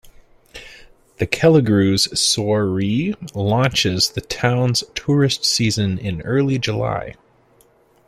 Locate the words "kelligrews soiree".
1.27-3.13